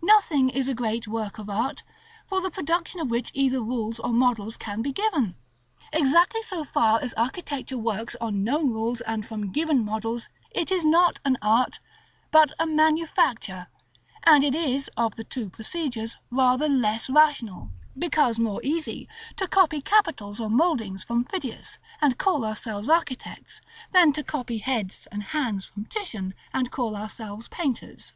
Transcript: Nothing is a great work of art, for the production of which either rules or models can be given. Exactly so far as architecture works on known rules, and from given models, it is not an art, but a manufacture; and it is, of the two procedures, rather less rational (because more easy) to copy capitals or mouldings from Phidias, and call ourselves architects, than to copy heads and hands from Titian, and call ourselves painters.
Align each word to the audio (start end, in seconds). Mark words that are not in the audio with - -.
Nothing 0.00 0.48
is 0.48 0.68
a 0.68 0.74
great 0.74 1.08
work 1.08 1.38
of 1.38 1.50
art, 1.50 1.82
for 2.24 2.40
the 2.40 2.52
production 2.52 3.00
of 3.00 3.10
which 3.10 3.32
either 3.34 3.60
rules 3.60 3.98
or 3.98 4.10
models 4.12 4.56
can 4.56 4.80
be 4.80 4.92
given. 4.92 5.34
Exactly 5.92 6.40
so 6.40 6.64
far 6.64 7.00
as 7.02 7.12
architecture 7.14 7.76
works 7.76 8.14
on 8.20 8.44
known 8.44 8.70
rules, 8.70 9.00
and 9.00 9.26
from 9.26 9.50
given 9.50 9.84
models, 9.84 10.28
it 10.52 10.70
is 10.70 10.84
not 10.84 11.18
an 11.24 11.36
art, 11.42 11.80
but 12.30 12.52
a 12.60 12.66
manufacture; 12.66 13.66
and 14.22 14.44
it 14.44 14.54
is, 14.54 14.88
of 14.96 15.16
the 15.16 15.24
two 15.24 15.50
procedures, 15.50 16.16
rather 16.30 16.68
less 16.68 17.10
rational 17.10 17.70
(because 17.98 18.38
more 18.38 18.60
easy) 18.62 19.08
to 19.36 19.48
copy 19.48 19.80
capitals 19.80 20.38
or 20.38 20.48
mouldings 20.48 21.02
from 21.02 21.24
Phidias, 21.24 21.78
and 22.00 22.18
call 22.18 22.44
ourselves 22.44 22.88
architects, 22.88 23.60
than 23.92 24.12
to 24.12 24.22
copy 24.22 24.58
heads 24.58 25.08
and 25.10 25.22
hands 25.24 25.64
from 25.64 25.86
Titian, 25.86 26.34
and 26.54 26.70
call 26.70 26.94
ourselves 26.94 27.48
painters. 27.48 28.12